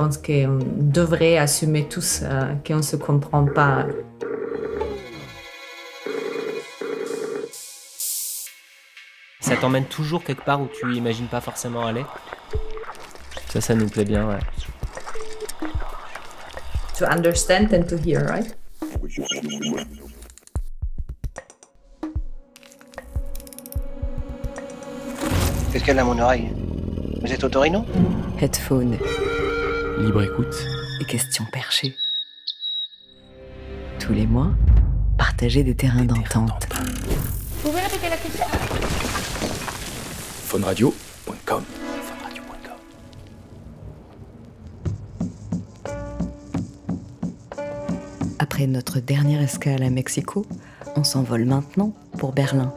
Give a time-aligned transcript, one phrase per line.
[0.00, 3.84] pense qu'on devrait assumer tous euh, qu'on ne se comprend pas.
[9.40, 12.06] Ça t'emmène toujours quelque part où tu imagines pas forcément aller?
[13.50, 14.38] Ça, ça nous plaît bien, ouais.
[16.98, 18.56] To understand and to hear, right?
[25.72, 26.48] Qu'est-ce qu'elle a à mon oreille
[27.20, 27.84] Vous êtes au Torino?
[28.40, 28.96] Headphone
[30.00, 30.66] Libre écoute.
[30.98, 31.94] et questions perchées.
[33.98, 34.50] Tous les mois,
[35.18, 36.66] partager des terrains d'entente.
[40.46, 41.62] Phoneradio.com
[48.38, 50.46] Après notre dernière escale à Mexico,
[50.96, 52.72] on s'envole maintenant pour Berlin.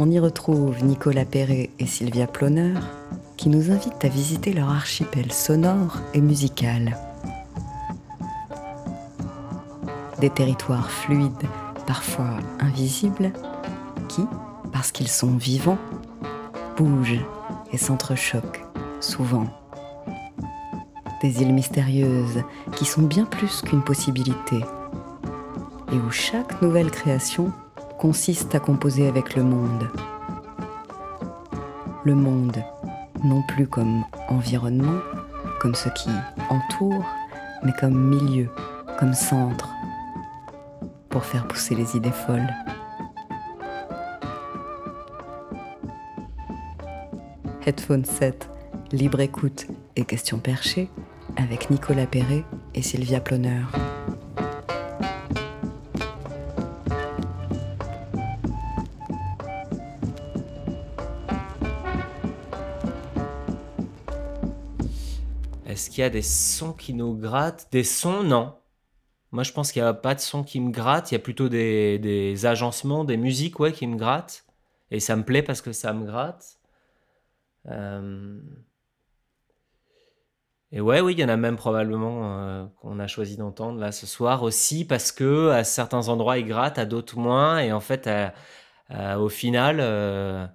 [0.00, 2.74] On y retrouve Nicolas Perret et Sylvia Ploner
[3.40, 6.98] qui nous invitent à visiter leur archipel sonore et musical.
[10.20, 11.48] Des territoires fluides,
[11.86, 13.32] parfois invisibles,
[14.10, 14.26] qui,
[14.74, 15.78] parce qu'ils sont vivants,
[16.76, 17.24] bougent
[17.72, 18.62] et s'entrechoquent
[19.00, 19.46] souvent.
[21.22, 22.42] Des îles mystérieuses
[22.76, 24.60] qui sont bien plus qu'une possibilité
[25.92, 27.52] et où chaque nouvelle création
[27.98, 29.88] consiste à composer avec le monde.
[32.04, 32.62] Le monde,
[33.24, 35.00] non plus comme environnement,
[35.60, 36.10] comme ce qui
[36.48, 37.04] entoure,
[37.62, 38.48] mais comme milieu,
[38.98, 39.68] comme centre,
[41.08, 42.54] pour faire pousser les idées folles.
[47.66, 48.48] Headphone 7,
[48.92, 50.88] libre écoute et questions perchées
[51.36, 53.62] avec Nicolas Perret et Sylvia Ploner.
[66.00, 68.54] Y a des sons qui nous grattent Des sons, non.
[69.32, 71.10] Moi, je pense qu'il n'y a pas de sons qui me grattent.
[71.12, 74.44] Il y a plutôt des, des agencements, des musiques, ouais, qui me grattent.
[74.90, 76.58] Et ça me plaît parce que ça me gratte.
[77.66, 78.40] Euh,
[80.72, 83.90] Et ouais, oui, il y en a même probablement euh, qu'on a choisi d'entendre là
[83.90, 87.58] ce soir aussi parce que à certains endroits ils grattent, à d'autres moins.
[87.58, 88.08] Et en fait,
[89.18, 90.46] au final, euh,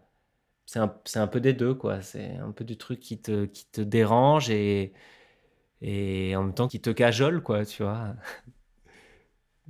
[0.65, 2.01] c'est un, c'est un peu des deux, quoi.
[2.01, 4.93] C'est un peu du truc qui te, qui te dérange et,
[5.81, 8.15] et en même temps qui te cajole, quoi, tu vois.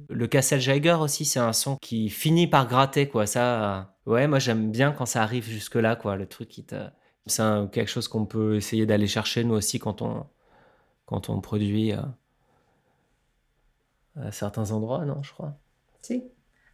[0.10, 0.60] Le Castle
[1.00, 3.26] aussi, c'est un son qui finit par gratter, quoi.
[3.26, 6.16] Ça, euh, ouais, moi j'aime bien quand ça arrive jusque-là, quoi.
[6.16, 6.76] Le truc qui te.
[7.28, 10.28] C'est quelque chose qu'on peut essayer d'aller chercher, nous aussi, quand on,
[11.06, 11.98] quand on produit euh,
[14.16, 15.58] à certains endroits, non, je crois.
[16.02, 16.24] Si.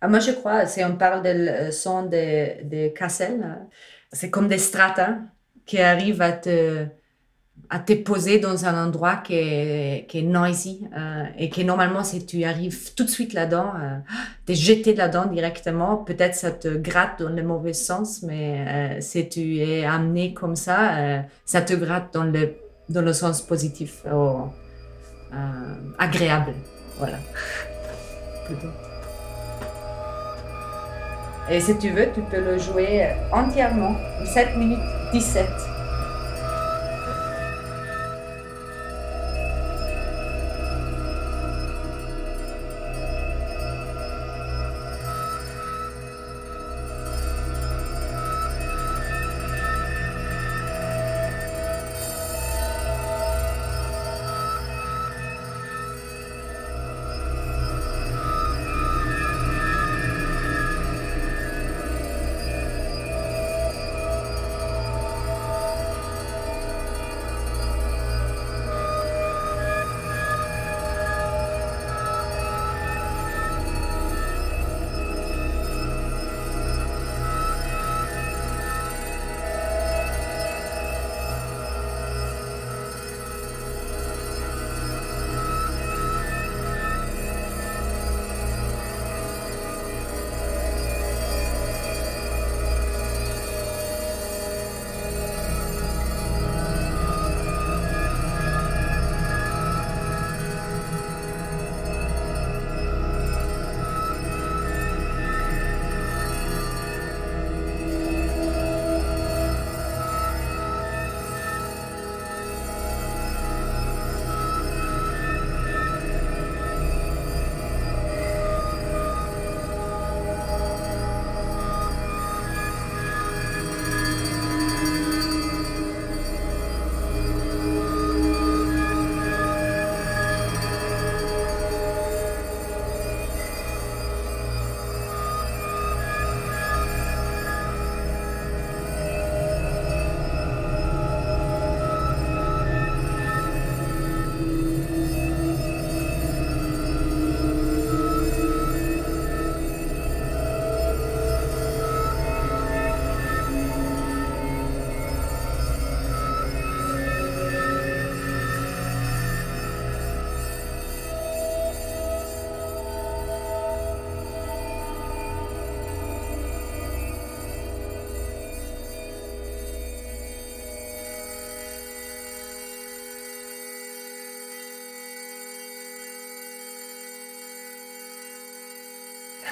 [0.01, 3.63] Ah, moi, je crois, si on parle de son de, de Cassel, euh,
[4.11, 5.19] c'est comme des stratas
[5.65, 6.87] qui arrivent à te,
[7.73, 12.03] à te poser dans un endroit qui est, qui est noisy euh, et que normalement,
[12.03, 13.97] si tu arrives tout de suite là-dedans, euh,
[14.45, 19.29] t'es jeté là-dedans directement, peut-être ça te gratte dans le mauvais sens, mais euh, si
[19.29, 22.55] tu es amené comme ça, euh, ça te gratte dans le,
[22.89, 24.43] dans le sens positif, euh,
[25.97, 26.53] agréable.
[26.97, 27.19] Voilà.
[31.49, 33.95] Et si tu veux, tu peux le jouer entièrement,
[34.25, 34.79] 7 minutes
[35.13, 35.47] 17.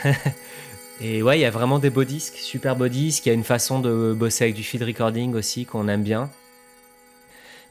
[1.02, 3.26] et ouais, il y a vraiment des beaux disques, super beaux disques.
[3.26, 6.30] Il y a une façon de bosser avec du field recording aussi qu'on aime bien.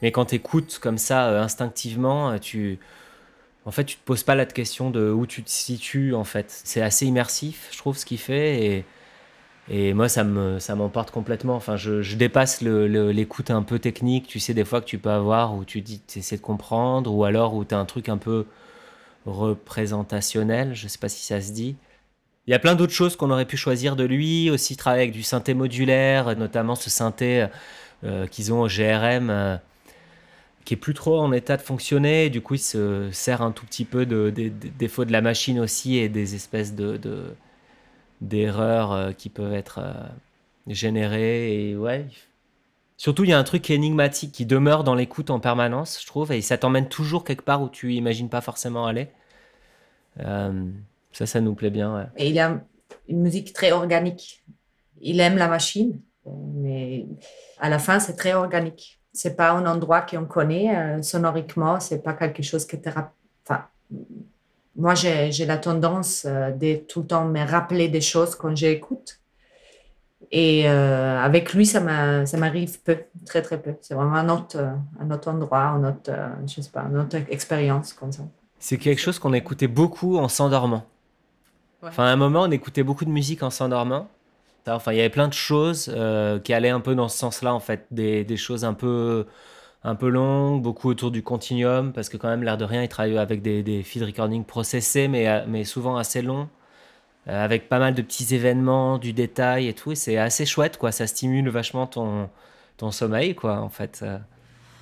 [0.01, 2.79] Mais quand tu écoutes comme ça euh, instinctivement, tu
[3.65, 6.45] en fait, tu te poses pas la question de où tu te situes en fait.
[6.49, 8.85] C'est assez immersif, je trouve ce qu'il fait
[9.71, 11.55] et moi, ça me, ça m'emporte complètement.
[11.55, 14.27] Enfin, je, dépasse l'écoute un peu technique.
[14.27, 17.23] Tu sais, des fois que tu peux avoir où tu dis, essaies de comprendre, ou
[17.23, 18.47] alors où tu as un truc un peu
[19.27, 20.73] représentationnel.
[20.73, 21.75] Je sais pas si ça se dit.
[22.47, 24.49] Il y a plein d'autres choses qu'on aurait pu choisir de lui.
[24.49, 27.47] Aussi, travailler avec du synthé modulaire, notamment ce synthé
[28.03, 29.29] euh, qu'ils ont au GRM.
[29.29, 29.57] Euh,
[30.65, 32.29] qui est plus trop en état de fonctionner.
[32.29, 35.59] Du coup, il se sert un tout petit peu de, des défauts de la machine
[35.59, 37.33] aussi et des espèces de, de
[38.21, 39.93] d'erreurs euh, qui peuvent être euh,
[40.67, 41.69] générées.
[41.71, 42.05] Et ouais.
[42.97, 46.31] Surtout, il y a un truc énigmatique qui demeure dans l'écoute en permanence, je trouve,
[46.33, 49.07] et ça t'emmène toujours quelque part où tu imagines pas forcément aller.
[51.21, 52.09] Euh, ça, ça nous plaît bien.
[52.17, 52.61] Et il a
[53.07, 54.43] une musique très organique.
[55.01, 55.99] Il aime la machine,
[56.55, 57.05] mais
[57.59, 58.99] à la fin, c'est très organique.
[59.13, 63.65] C'est pas un endroit qu'on connaît sonoriquement, c'est pas quelque chose qui te enfin,
[64.79, 69.19] moi, j'ai la tendance euh, de tout le temps me rappeler des choses quand j'écoute.
[70.31, 73.73] Et euh, avec lui, ça m'arrive peu, très très peu.
[73.81, 76.11] C'est vraiment un autre, euh, un autre endroit, un autre,
[76.47, 78.23] je sais pas, une autre expérience comme ça.
[78.59, 80.83] C'est quelque chose qu'on écoutait beaucoup en s'endormant.
[81.83, 84.07] Enfin, à un moment, on écoutait beaucoup de musique en s'endormant.
[84.67, 85.85] Enfin, il y avait plein de choses
[86.43, 87.85] qui allaient un peu dans ce sens-là, en fait.
[87.91, 89.25] Des, des choses un peu
[89.83, 92.89] un peu longue, beaucoup autour du continuum, parce que quand même, l'air de rien, il
[92.89, 96.49] travaille avec des, des feed recording processés, mais, euh, mais souvent assez longs,
[97.27, 99.95] euh, avec pas mal de petits événements, du détail et tout.
[99.95, 100.91] C'est assez chouette, quoi.
[100.91, 102.29] Ça stimule vachement ton,
[102.77, 104.03] ton sommeil, quoi, en fait.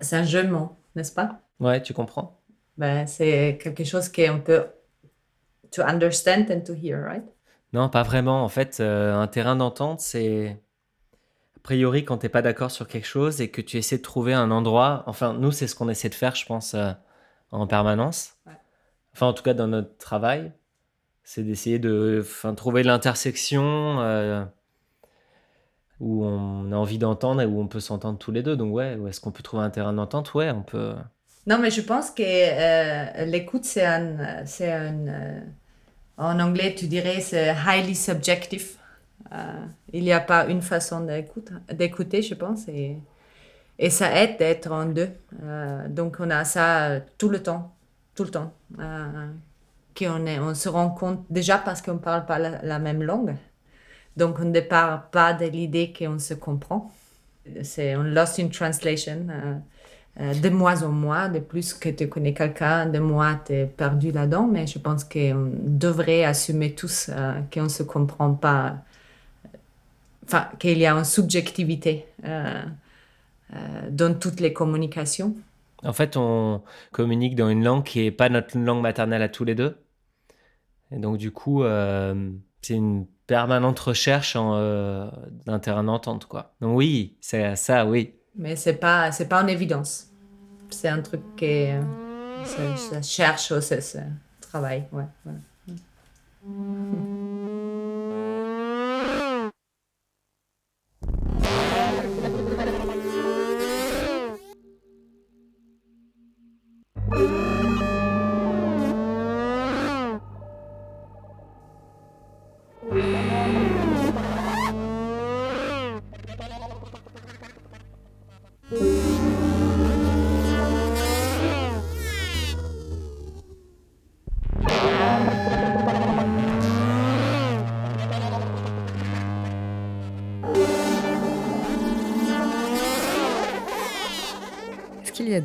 [0.00, 0.42] C'est un jeu
[0.94, 1.40] n'est-ce pas?
[1.60, 2.40] Ouais, tu comprends.
[2.76, 4.66] Ben, c'est quelque chose qui est un peu
[5.74, 7.24] to understand and to hear, right?
[7.74, 8.44] Non, pas vraiment.
[8.44, 10.56] En fait, euh, un terrain d'entente, c'est
[11.56, 14.02] a priori quand tu n'es pas d'accord sur quelque chose et que tu essaies de
[14.02, 15.02] trouver un endroit.
[15.06, 16.92] Enfin, nous, c'est ce qu'on essaie de faire, je pense, euh,
[17.50, 18.36] en permanence.
[19.12, 20.52] Enfin, en tout cas, dans notre travail,
[21.24, 24.00] c'est d'essayer de enfin, trouver l'intersection.
[24.00, 24.44] Euh,
[26.00, 28.56] où on a envie d'entendre et où on peut s'entendre tous les deux.
[28.56, 30.34] Donc ouais, est-ce qu'on peut trouver un terrain d'entente?
[30.34, 30.94] Ouais, on peut.
[31.46, 35.44] Non, mais je pense que l'écoute, c'est un, c'est un
[36.16, 38.76] en anglais, tu dirais, c'est highly subjective.
[39.32, 41.06] Euh, il n'y a pas une façon
[41.72, 42.98] d'écouter, je pense, et,
[43.90, 45.10] ça aide d'être en deux.
[45.88, 47.74] donc on a ça tout le temps,
[48.14, 48.52] tout le temps.
[49.98, 53.34] qu'on est, on se rend compte déjà parce qu'on ne parle pas la même langue.
[54.16, 56.92] Donc, on ne part pas de l'idée qu'on se comprend.
[57.62, 59.26] C'est un lost in translation.
[60.20, 63.52] Euh, euh, de mois en mois, de plus que tu connais quelqu'un, de mois tu
[63.52, 68.34] es perdu là-dedans, mais je pense qu'on devrait assumer tous euh, qu'on ne se comprend
[68.34, 68.76] pas,
[70.24, 72.06] enfin, qu'il y a une subjectivité
[73.90, 75.34] dans toutes les communications.
[75.84, 79.44] En fait, on communique dans une langue qui n'est pas notre langue maternelle à tous
[79.44, 79.76] les deux.
[80.90, 81.62] Et donc, du coup,
[82.62, 85.10] c'est une permanente recherche euh,
[85.46, 86.28] d'un terrain d'entente.
[86.60, 88.14] Donc oui, c'est ça, oui.
[88.36, 90.08] Mais c'est pas, c'est pas en évidence.
[90.70, 91.82] C'est un truc qui euh,
[92.44, 94.04] ça, cherche, c'est, c'est
[94.40, 95.04] travail, ouais.
[95.68, 97.43] y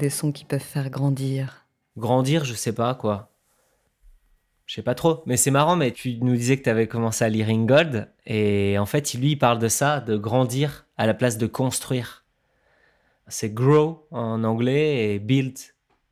[0.09, 1.65] sons qui peuvent faire grandir
[1.97, 3.31] Grandir, je sais pas quoi.
[4.65, 7.25] Je sais pas trop, mais c'est marrant, mais tu nous disais que tu avais commencé
[7.25, 11.15] à lire Gold, et en fait, lui, il parle de ça, de grandir à la
[11.15, 12.23] place de construire.
[13.27, 15.57] C'est grow en anglais et build.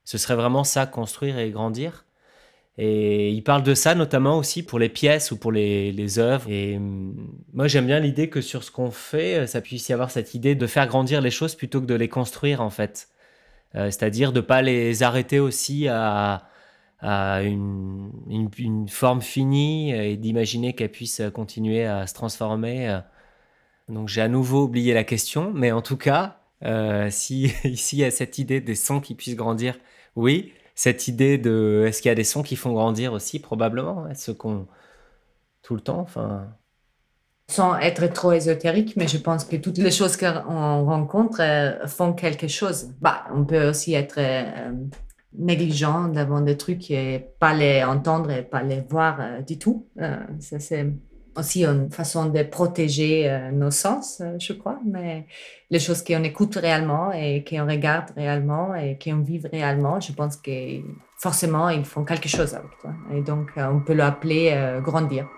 [0.05, 2.05] Ce serait vraiment ça, construire et grandir.
[2.79, 6.49] Et il parle de ça notamment aussi pour les pièces ou pour les, les œuvres.
[6.49, 7.15] Et hum,
[7.53, 10.55] moi, j'aime bien l'idée que sur ce qu'on fait, ça puisse y avoir cette idée
[10.55, 13.09] de faire grandir les choses plutôt que de les construire, en fait.
[13.75, 16.43] Euh, c'est-à-dire de ne pas les arrêter aussi à,
[17.01, 22.99] une, forme finie et d'imaginer qu'elle puisse continuer à se transformer.
[23.89, 27.99] Donc j'ai à nouveau oublié la question, mais en tout cas, euh, si ici il
[27.99, 29.77] y a cette idée des sons qui puissent grandir,
[30.15, 30.53] oui.
[30.75, 33.39] Cette idée de est-ce qu'il y a des sons qui font grandir aussi?
[33.39, 34.67] Probablement, ce qu'on
[35.63, 36.55] tout le temps, enfin.
[37.49, 42.11] Sans être trop ésotérique, mais je pense que toutes les choses qu'on rencontre euh, font
[42.11, 42.89] quelque chose.
[42.99, 44.71] Bah, on peut aussi être euh,
[45.33, 49.87] négligent devant des trucs et pas les entendre et pas les voir euh, du tout.
[50.39, 50.87] ça, c'est
[51.37, 55.27] aussi une façon de protéger nos sens, je crois, mais
[55.69, 60.35] les choses qu'on écoute réellement et qu'on regarde réellement et qu'on vit réellement, je pense
[60.35, 60.81] que
[61.19, 62.91] forcément, ils font quelque chose avec toi.
[63.15, 65.29] Et donc, on peut l'appeler grandir.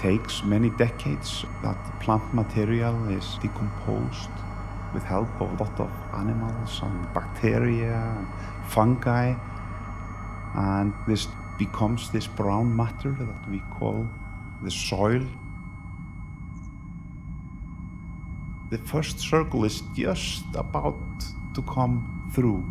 [0.00, 4.30] Takes many decades that plant material is decomposed
[4.94, 8.26] with help of a lot of animals and bacteria and
[8.66, 9.34] fungi
[10.54, 11.28] and this
[11.58, 14.08] becomes this brown matter that we call
[14.62, 15.24] the soil.
[18.70, 20.98] The first circle is just about
[21.54, 22.64] to come through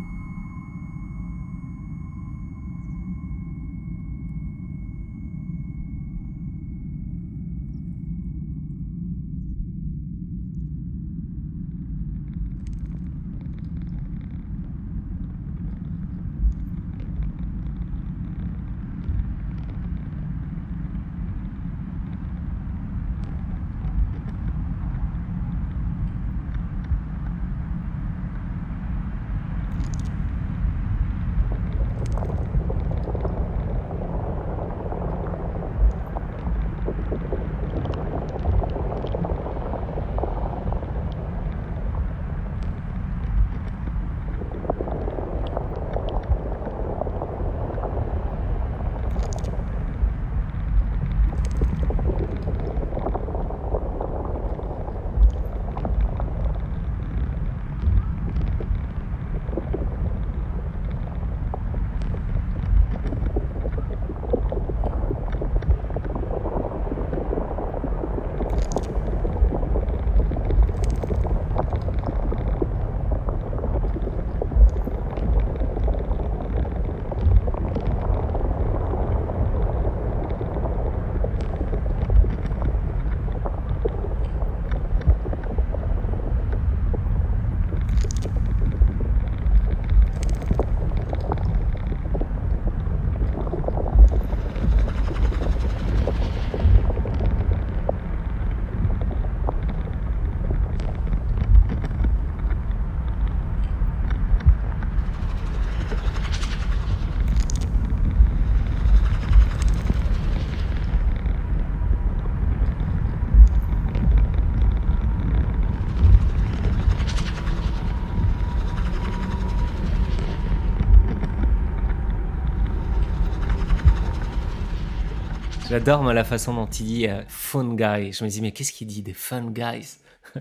[125.70, 128.12] J'adore la façon dont il dit euh, fun guy.
[128.12, 129.98] Je me dis mais qu'est-ce qu'il dit des fun guys?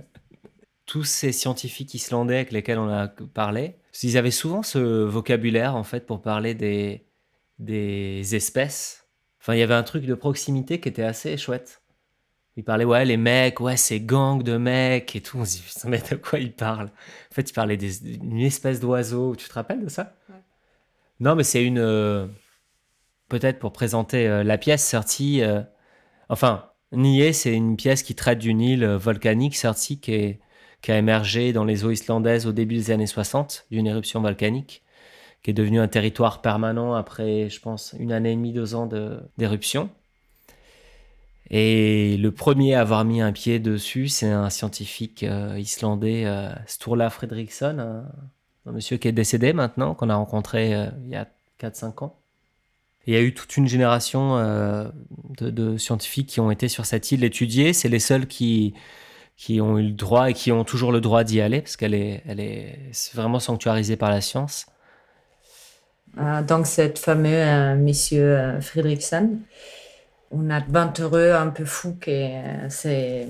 [0.88, 5.84] Tous ces scientifiques islandais avec lesquels on a parlé, ils avaient souvent ce vocabulaire en
[5.84, 7.06] fait pour parler des
[7.60, 9.06] des espèces.
[9.40, 11.84] Enfin, il y avait un truc de proximité qui était assez chouette.
[12.58, 15.38] Ils parlaient, ouais, les mecs, ouais, c'est gang de mecs et tout.
[15.38, 16.90] On se dit, mais de quoi ils parlent?
[17.32, 19.36] En fait, ils parlaient d'une espèce d'oiseau.
[19.36, 20.16] Tu te rappelles de ça?
[21.20, 21.78] Non, mais c'est une.
[21.78, 22.26] Euh,
[23.30, 25.42] peut-être pour présenter euh, la pièce sortie.
[25.42, 25.62] Euh,
[26.28, 30.40] enfin, Nié, c'est une pièce qui traite d'une île euh, volcanique sortie qui,
[30.88, 34.84] a émergé dans les eaux islandaises au début des années 60 d'une éruption volcanique,
[35.44, 38.90] qui est devenue un territoire permanent après, je pense, une année et demie, deux ans
[39.38, 39.90] d'éruption.
[41.52, 45.26] Et le premier à avoir mis un pied dessus, c'est un scientifique
[45.58, 46.26] islandais,
[46.68, 47.80] Sturla Fredriksson,
[48.66, 50.72] un, monsieur qui est décédé maintenant, qu'on a rencontré
[51.04, 51.28] il y a
[51.60, 52.19] 4-5 ans
[53.08, 54.90] il y a eu toute une génération euh,
[55.40, 57.74] de, scientifiques qui ont été sur cette île étudier.
[57.74, 58.74] C'est les seuls qui,
[59.36, 61.94] qui ont eu le droit et qui ont toujours le droit d'y aller parce qu'elle
[61.94, 64.68] est, elle est, vraiment sanctuarisée par la science.
[66.18, 69.40] Euh, donc, cette fameux euh, monsieur euh, Friedrichsen,
[70.36, 73.26] un aventureux un peu fou qui euh,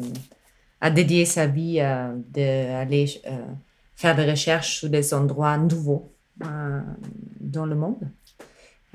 [0.81, 3.45] a dédié sa vie à d'aller euh,
[3.95, 8.09] faire des recherches sur des endroits nouveaux dans le monde.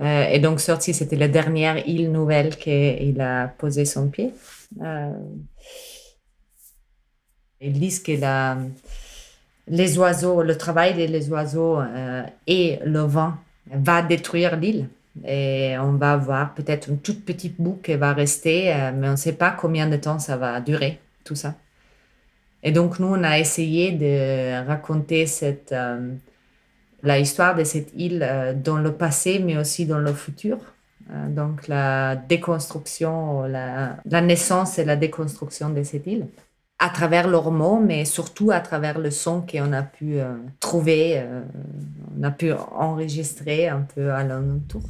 [0.01, 4.33] Euh, et donc, sorti, c'était la dernière île nouvelle qu'il a posé son pied.
[4.83, 5.13] Euh,
[7.61, 8.13] ils disent que
[9.69, 13.35] les oiseaux, le travail des oiseaux euh, et le vent
[13.71, 14.89] va détruire l'île.
[15.25, 19.13] Et on va avoir peut-être une toute petite boue qui va rester, euh, mais on
[19.13, 21.55] ne sait pas combien de temps ça va durer, tout ça.
[22.65, 25.75] Et donc, nous, on a essayé de raconter cette,
[27.05, 30.59] la histoire de cette île euh, dans le passé, mais aussi dans le futur.
[31.11, 36.27] Euh, donc, la déconstruction, la, naissance et la déconstruction de cette île
[36.81, 41.25] à travers leurs mots, mais surtout à travers le son qu'on a pu euh, trouver,
[42.19, 44.83] on a pu enregistrer un peu à l'entour.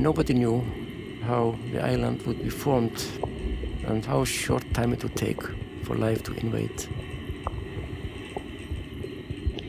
[0.00, 0.64] Nobody knew
[1.26, 3.04] how the island would be formed
[3.86, 5.42] and how short time it would take
[5.84, 6.86] for life to invade.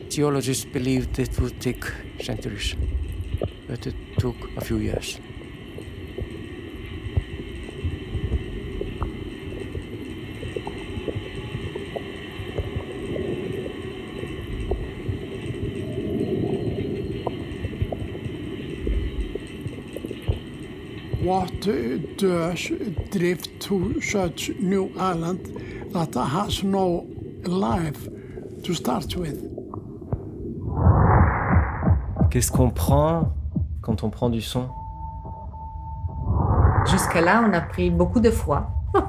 [0.08, 1.84] Geologists believed it would take
[2.22, 2.74] centuries,
[3.68, 5.20] but it took a few years.
[21.22, 22.72] What does
[23.12, 25.38] drift to such new island
[25.92, 27.06] that has no
[27.44, 28.08] life
[28.64, 29.38] to start with?
[32.28, 33.32] Qu'est-ce qu'on prend
[33.82, 34.68] quand on prend du son?
[36.90, 38.66] Jusqu'à là, on a pris beaucoup de froid.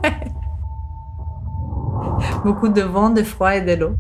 [2.46, 3.96] beaucoup de vent, de froid et de l'eau.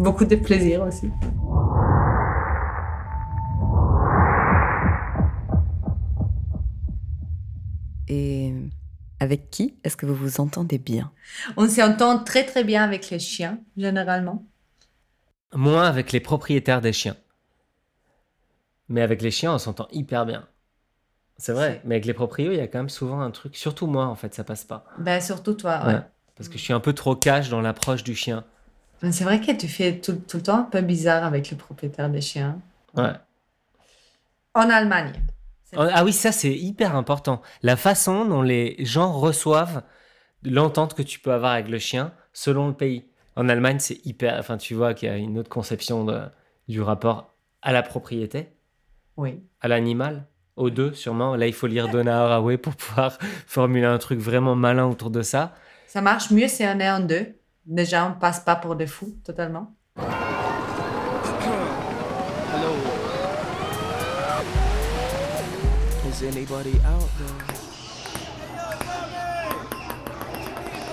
[0.00, 1.12] Beaucoup de plaisir aussi.
[9.50, 11.12] Qui est-ce que vous vous entendez bien?
[11.56, 14.44] On s'entend très très bien avec les chiens, généralement.
[15.52, 17.16] Moins avec les propriétaires des chiens.
[18.88, 20.48] Mais avec les chiens, on s'entend hyper bien.
[21.36, 21.80] C'est vrai.
[21.84, 23.56] Mais avec les proprios, il y a quand même souvent un truc.
[23.56, 24.84] Surtout moi, en fait, ça passe pas.
[24.98, 25.94] Ben, surtout toi, ouais.
[25.94, 26.00] Ouais.
[26.36, 28.44] Parce que je suis un peu trop cash dans l'approche du chien.
[29.10, 32.10] C'est vrai que tu fais tout, tout le temps un peu bizarre avec le propriétaire
[32.10, 32.60] des chiens.
[32.94, 33.12] Ouais.
[34.54, 35.12] En Allemagne.
[35.76, 37.42] Ah oui, ça c'est hyper important.
[37.62, 39.82] La façon dont les gens reçoivent
[40.42, 43.04] l'entente que tu peux avoir avec le chien selon le pays.
[43.36, 44.36] En Allemagne, c'est hyper.
[44.38, 46.22] Enfin, tu vois qu'il y a une autre conception de-
[46.68, 48.48] du rapport à la propriété,
[49.16, 49.40] Oui.
[49.60, 51.36] à l'animal, aux deux sûrement.
[51.36, 55.22] Là, il faut lire Donna Haraway pour pouvoir formuler un truc vraiment malin autour de
[55.22, 55.54] ça.
[55.86, 57.34] Ça marche mieux si on est en deux.
[57.66, 59.74] Déjà, on passe pas pour des fous, totalement.
[66.20, 67.40] Is anybody out there?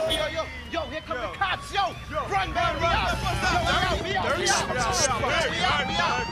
[0.09, 1.93] Yo, yo, yo, here come the cops, yo!
[2.31, 3.11] Run, man, we out!
[3.43, 5.51] Yo, we out, we out, we out!
[5.51, 6.23] We out, we out!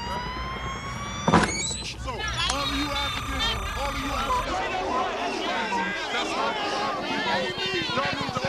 [1.99, 4.63] So, all of you Africans, all of you Africans,
[6.13, 6.55] that's all.
[7.95, 8.44] Y'all need to open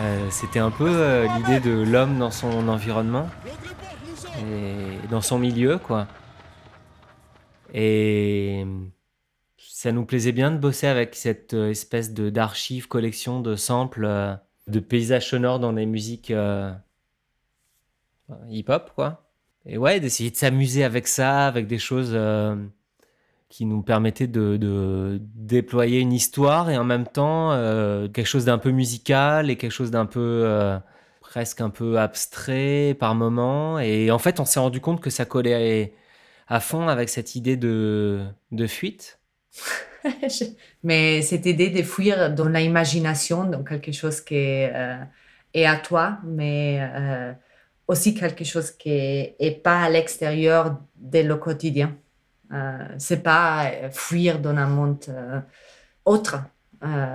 [0.00, 3.28] Euh, C'était un peu euh, l'idée de l'homme dans son environnement
[4.38, 6.06] et dans son milieu, quoi.
[7.74, 8.64] Et
[9.80, 14.04] ça nous plaisait bien de bosser avec cette euh, espèce de d'archive, collection de samples,
[14.04, 14.34] euh,
[14.66, 16.70] de paysages sonores dans des musiques euh,
[18.50, 19.24] hip-hop, quoi.
[19.64, 22.14] Et ouais, d'essayer de s'amuser avec ça, avec des choses
[23.48, 27.50] qui nous permettaient de, déployer une histoire et en même temps
[28.12, 30.80] quelque chose d'un peu musical et quelque chose d'un peu
[31.20, 33.78] presque un peu abstrait par moment.
[33.78, 35.94] Et en fait, on s'est rendu compte que ça collait
[36.48, 39.19] à, à fond avec cette idée de, de fuite.
[40.82, 44.96] Mais cette idée de fuir dans l'imagination, dans quelque chose qui est, euh,
[45.66, 47.32] à toi, mais euh,
[47.88, 51.96] aussi quelque chose qui est pas à l'extérieur de le quotidien.
[52.52, 55.04] Euh, c'est pas euh, fuir dans un monde
[56.04, 56.38] autre,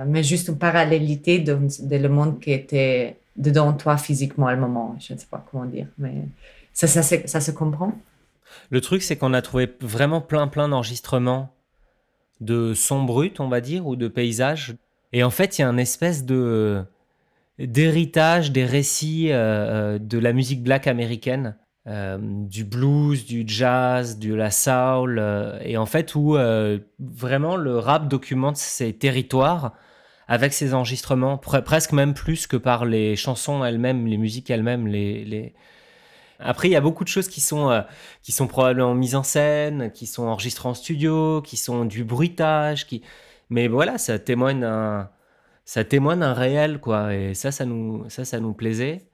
[0.06, 4.96] mais juste une parallélité dans le monde qui était dedans toi physiquement à le moment.
[5.00, 6.28] Je ne sais pas comment dire, mais
[6.72, 7.92] ça, ça se comprend.
[8.70, 11.55] Le truc, c'est qu'on a trouvé vraiment plein, plein d'enregistrements
[12.40, 14.76] de sons bruts, on va dire, ou de paysages.
[15.12, 16.84] Et en fait, il y a un espèce de
[17.58, 19.36] d'héritage des récits euh,
[19.94, 25.22] euh, de la musique black américaine, euh, du blues, du jazz, de la soul,
[25.64, 26.36] et en fait où
[26.98, 29.72] vraiment le rap documente ses territoires
[30.28, 34.86] avec ses enregistrements, pre- presque même plus que par les chansons elles-mêmes, les musiques elles-mêmes,
[34.86, 35.54] les, les...
[36.38, 37.82] Après, il y a beaucoup de choses qui sont, euh,
[38.22, 42.86] qui sont probablement mises en scène, qui sont enregistrées en studio, qui sont du bruitage,
[42.86, 43.02] qui...
[43.50, 45.10] mais voilà, ça témoigne d'un,
[45.64, 47.14] ça témoigne d'un réel, quoi.
[47.14, 49.08] Et ça, ça nous, ça, ça nous plaisait.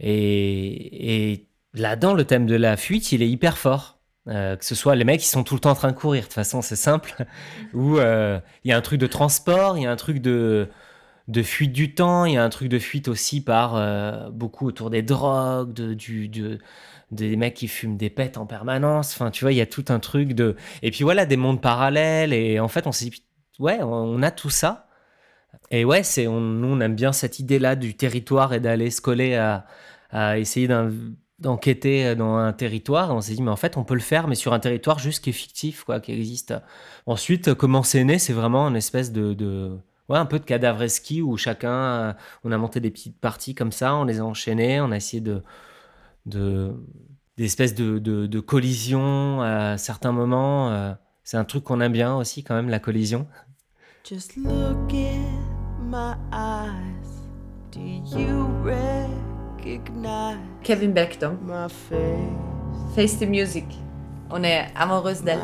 [0.00, 3.94] Et, et là-dedans, le thème de la fuite, il est hyper fort.
[4.26, 6.22] Euh, que ce soit les mecs qui sont tout le temps en train de courir,
[6.22, 7.26] de toute façon, c'est simple.
[7.74, 10.68] Ou euh, il y a un truc de transport, il y a un truc de,
[11.28, 14.66] de fuite du temps, il y a un truc de fuite aussi par euh, beaucoup
[14.66, 16.58] autour des drogues, de, du, de-
[17.10, 19.12] des mecs qui fument des pètes en permanence.
[19.14, 20.56] Enfin, tu vois, il y a tout un truc de.
[20.82, 22.32] Et puis voilà, des mondes parallèles.
[22.32, 23.22] Et en fait, on s'est dit,
[23.58, 24.88] ouais, on a tout ça.
[25.70, 29.34] Et ouais, c'est, on, on aime bien cette idée-là du territoire et d'aller se coller
[29.36, 29.66] à,
[30.10, 30.68] à essayer
[31.38, 33.10] d'enquêter dans un territoire.
[33.10, 34.98] Et on s'est dit, mais en fait, on peut le faire, mais sur un territoire
[34.98, 36.54] juste qui est fictif, quoi, qui existe.
[37.06, 39.78] Ensuite, comment c'est né, c'est vraiment une espèce de-
[40.08, 42.12] ouais, un peu de cadavreski où chacun, euh,
[42.44, 45.20] on a monté des petites parties comme ça, on les a enchaînées, on a essayé
[45.20, 45.42] de,
[46.26, 46.72] de
[47.36, 50.70] des espèces de, de, de collisions à certains moments.
[50.70, 53.26] euh, c'est un truc qu'on aime bien aussi, quand même, la collision.
[54.04, 55.24] Just look in
[55.88, 57.24] my eyes.
[57.72, 62.94] Do you recognize Kevin Beckton, my face?
[62.94, 63.64] Face the Music.
[64.30, 65.40] On est amoureuse d'elle.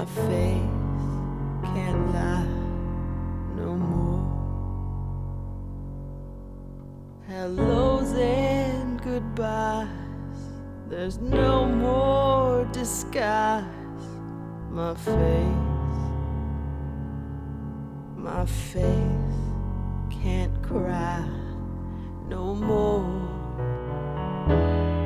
[9.40, 13.64] There's no more disguise.
[14.70, 15.16] My face,
[18.16, 19.40] my face
[20.10, 21.26] can't cry
[22.28, 23.08] no more.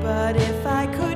[0.02, 1.13] But if I could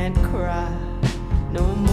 [0.00, 0.72] can't cry
[1.52, 1.89] no more.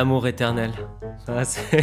[0.00, 0.72] Amour éternel.
[1.28, 1.42] Ah,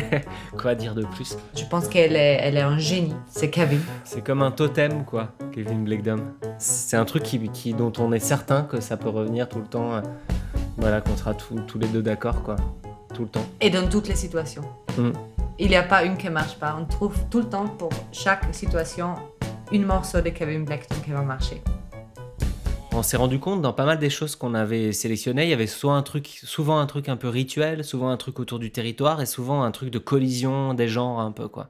[0.58, 1.38] Quoi dire de plus?
[1.56, 3.80] Je pense qu'elle est, elle est un génie, c'est Kevin.
[4.04, 6.18] C'est comme un totem, quoi, Kevin Blackdom.
[6.58, 9.68] C'est un truc qui, qui- dont on est certain que ça peut revenir tout le
[9.68, 9.94] temps.
[9.94, 10.02] euh,
[10.78, 12.56] Voilà, qu'on sera tous- tous les deux d'accord, quoi.
[13.14, 13.46] Tout le temps.
[13.62, 14.64] Et dans toutes les situations.
[14.98, 15.12] Mm.
[15.60, 16.76] Il n'y a pas une qui marche pas.
[16.80, 19.16] On trouve tout le temps pour chaque situation
[19.72, 21.62] une morceau de Kevin Blackton qui va marcher.
[22.98, 25.68] On s'est rendu compte dans pas mal des choses qu'on avait sélectionnées, il y avait
[25.68, 29.22] soit un truc, souvent un truc un peu rituel, souvent un truc autour du territoire
[29.22, 31.70] et souvent un truc de collision des genres un peu quoi.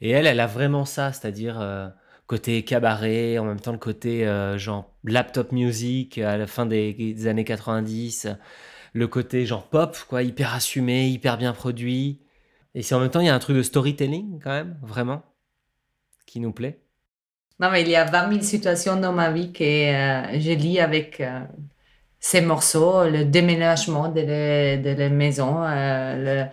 [0.00, 1.88] Et elle, elle a vraiment ça, c'est-à-dire euh,
[2.28, 6.92] côté cabaret, en même temps le côté euh, genre laptop music à la fin des,
[6.94, 8.28] des années 90,
[8.92, 12.20] le côté genre pop quoi, hyper assumé, hyper bien produit.
[12.76, 15.24] Et si en même temps il y a un truc de storytelling quand même, vraiment,
[16.26, 16.80] qui nous plaît.
[17.60, 20.78] Non, mais il y a 20 000 situations dans ma vie que euh, je lis
[20.78, 21.40] avec euh,
[22.20, 26.44] ces morceaux, le déménagement de la, maison, euh,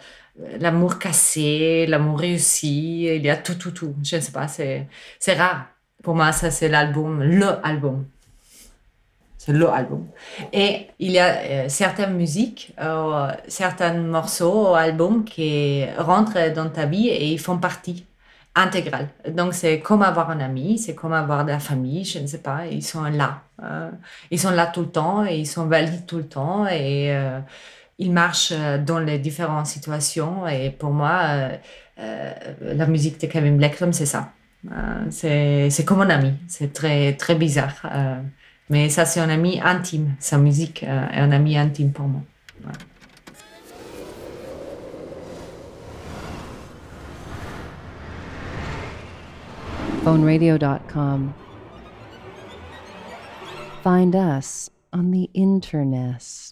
[0.60, 3.96] l'amour cassé, l'amour réussi, il y a tout, tout, tout.
[4.04, 4.88] Je ne sais pas, c'est
[5.34, 5.68] rare.
[6.04, 8.06] Pour moi, ça, c'est l'album, le album.
[9.38, 10.08] C'est le album.
[10.54, 12.74] Et il y a certaines musiques,
[13.48, 18.06] certains morceaux, albums qui rentrent dans ta vie et ils font partie
[18.56, 19.10] intégrale.
[19.30, 22.40] Donc c'est comme avoir un ami, c'est comme avoir de la famille, je ne sais
[22.40, 23.42] pas, ils sont là.
[23.62, 23.92] Euh,
[24.32, 27.40] ils sont là tout le temps ils sont valides tout le temps et euh,
[27.98, 31.50] ils marchent euh, dans les différentes situations et pour moi,
[32.00, 34.34] euh, la musique de Kevin Blackstone, c'est ça.
[34.72, 37.86] Euh, c'est comme un ami, c'est très, très bizarre.
[38.70, 40.16] mais ça, c'est un ami intime.
[40.20, 42.22] Sa musique est un ami intime pour moi.
[50.06, 51.34] phoneradio.com.
[53.82, 56.52] Find us on the internet.